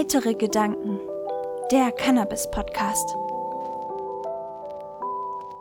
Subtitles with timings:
[0.00, 0.98] Heitere Gedanken,
[1.70, 3.06] der Cannabis-Podcast.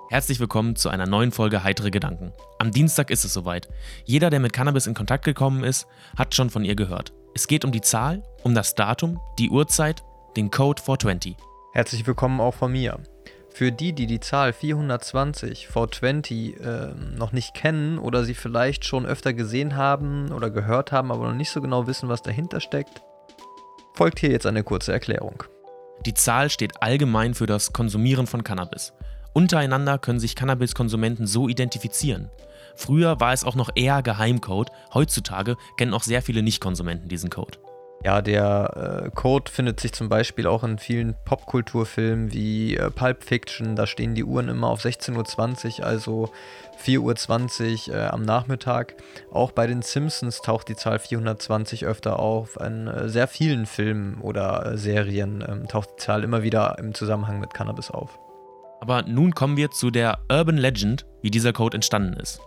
[0.10, 2.32] Herzlich willkommen zu einer neuen Folge Heitere Gedanken.
[2.58, 3.68] Am Dienstag ist es soweit.
[4.06, 5.88] Jeder, der mit Cannabis in Kontakt gekommen ist,
[6.18, 7.12] hat schon von ihr gehört.
[7.36, 10.06] Es geht um die Zahl, um das Datum, die Uhrzeit,
[10.38, 11.36] den Code 420.
[11.74, 12.98] Herzlich willkommen auch von mir.
[13.50, 19.06] Für die, die die Zahl 420 420 äh, noch nicht kennen oder sie vielleicht schon
[19.06, 23.02] öfter gesehen haben oder gehört haben, aber noch nicht so genau wissen, was dahinter steckt,
[24.00, 25.44] folgt hier jetzt eine kurze Erklärung.
[26.06, 28.94] Die Zahl steht allgemein für das Konsumieren von Cannabis.
[29.34, 32.30] Untereinander können sich Cannabiskonsumenten so identifizieren.
[32.78, 37.58] Früher war es auch noch eher Geheimcode, heutzutage kennen auch sehr viele Nichtkonsumenten diesen Code.
[38.06, 43.26] Ja, der äh, Code findet sich zum Beispiel auch in vielen Popkulturfilmen wie äh, Pulp
[43.26, 43.76] Fiction.
[43.76, 46.32] Da stehen die Uhren immer auf 16.20 Uhr, also
[46.82, 48.96] 4.20 Uhr äh, am Nachmittag.
[49.32, 52.56] Auch bei den Simpsons taucht die Zahl 420 öfter auf.
[52.56, 56.94] In äh, sehr vielen Filmen oder äh, Serien ähm, taucht die Zahl immer wieder im
[56.94, 58.18] Zusammenhang mit Cannabis auf.
[58.80, 62.40] Aber nun kommen wir zu der Urban Legend, wie dieser Code entstanden ist.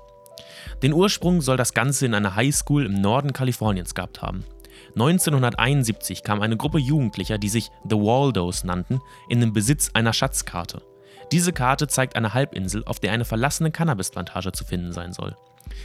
[0.83, 4.47] Den Ursprung soll das Ganze in einer Highschool im Norden Kaliforniens gehabt haben.
[4.95, 10.83] 1971 kam eine Gruppe Jugendlicher, die sich The Waldos nannten, in den Besitz einer Schatzkarte.
[11.31, 15.37] Diese Karte zeigt eine Halbinsel, auf der eine verlassene Cannabisplantage zu finden sein soll.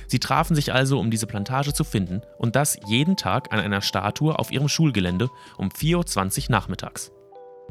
[0.08, 3.81] Sie trafen sich also, um diese Plantage zu finden, und das jeden Tag an einer
[3.81, 7.11] Statue auf ihrem Schulgelände um 4.20 Uhr nachmittags.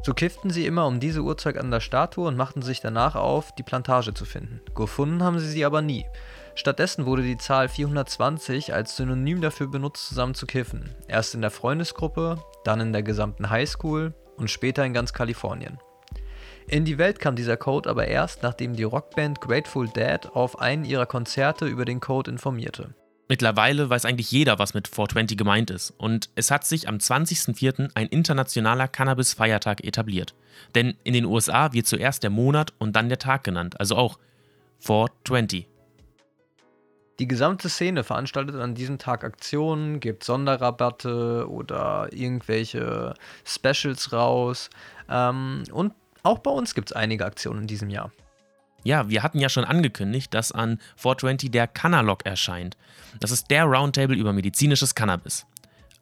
[0.03, 3.53] So kifften sie immer um diese Uhrzeit an der Statue und machten sich danach auf,
[3.55, 4.61] die Plantage zu finden.
[4.75, 6.05] Gefunden haben sie sie aber nie.
[6.57, 10.89] Stattdessen wurde die Zahl 420 als Synonym dafür benutzt, zusammen zu kiffen.
[11.07, 15.77] Erst in der Freundesgruppe, dann in der gesamten Highschool und später in ganz Kalifornien.
[16.67, 20.83] In die Welt kam dieser Code aber erst, nachdem die Rockband Grateful Dead auf einen
[20.83, 22.95] ihrer Konzerte über den Code informierte.
[23.29, 25.91] Mittlerweile weiß eigentlich jeder, was mit 420 gemeint ist.
[25.91, 27.91] Und es hat sich am 20.04.
[27.93, 30.33] ein internationaler Cannabis-Feiertag etabliert.
[30.73, 34.17] Denn in den USA wird zuerst der Monat und dann der Tag genannt, also auch
[34.79, 35.67] 420.
[37.19, 44.69] Die gesamte Szene veranstaltet an diesem Tag Aktionen, gibt Sonderrabatte oder irgendwelche Specials raus.
[45.09, 48.11] Ähm, und auch bei uns gibt es einige Aktionen in diesem Jahr.
[48.83, 52.77] Ja, wir hatten ja schon angekündigt, dass an 420 der Canalog erscheint.
[53.19, 55.47] Das ist der Roundtable über medizinisches Cannabis.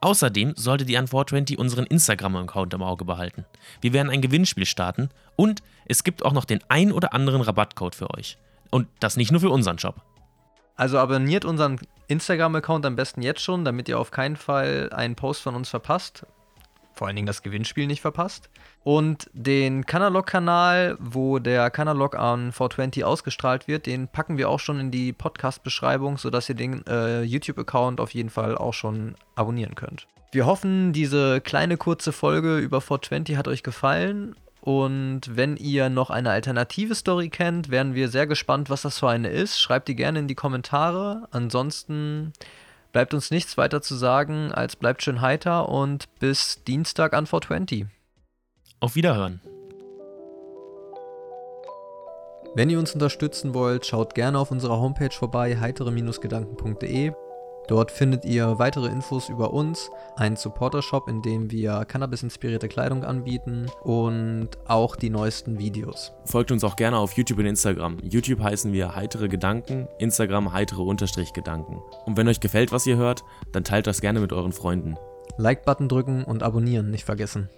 [0.02, 3.46] Außerdem solltet ihr an 420 unseren Instagram-Account im Auge behalten.
[3.80, 7.96] Wir werden ein Gewinnspiel starten und es gibt auch noch den ein oder anderen Rabattcode
[7.96, 8.38] für euch.
[8.70, 10.02] Und das nicht nur für unseren Shop.
[10.76, 15.42] Also abonniert unseren Instagram-Account am besten jetzt schon, damit ihr auf keinen Fall einen Post
[15.42, 16.26] von uns verpasst.
[16.94, 18.50] Vor allen Dingen das Gewinnspiel nicht verpasst.
[18.84, 24.80] Und den Canalog-Kanal, wo der Canalog an 420 ausgestrahlt wird, den packen wir auch schon
[24.80, 30.08] in die Podcast-Beschreibung, sodass ihr den äh, YouTube-Account auf jeden Fall auch schon abonnieren könnt.
[30.32, 36.10] Wir hoffen, diese kleine kurze Folge über 420 hat euch gefallen und wenn ihr noch
[36.10, 39.62] eine alternative Story kennt, wären wir sehr gespannt, was das für eine ist.
[39.62, 41.28] Schreibt die gerne in die Kommentare.
[41.30, 42.34] Ansonsten
[42.92, 47.86] bleibt uns nichts weiter zu sagen, als bleibt schön heiter und bis Dienstag an 420.
[48.80, 49.40] Auf Wiederhören.
[52.56, 57.14] Wenn ihr uns unterstützen wollt, schaut gerne auf unserer Homepage vorbei, heitere-gedanken.de.
[57.68, 63.68] Dort findet ihr weitere Infos über uns, einen Supporter-Shop, in dem wir Cannabis-inspirierte Kleidung anbieten
[63.84, 66.14] und auch die neuesten Videos.
[66.26, 67.98] Folgt uns auch gerne auf YouTube und Instagram.
[68.04, 71.82] YouTube heißen wir heitere Gedanken, Instagram heitere Unterstrich Gedanken.
[72.06, 74.96] Und wenn euch gefällt, was ihr hört, dann teilt das gerne mit euren Freunden.
[75.38, 77.50] Like-Button drücken und abonnieren nicht vergessen.